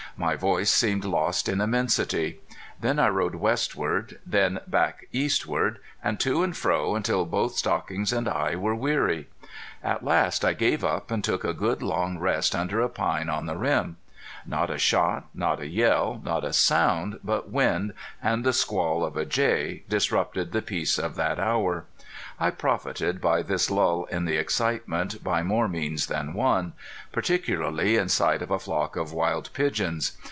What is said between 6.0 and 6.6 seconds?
and to and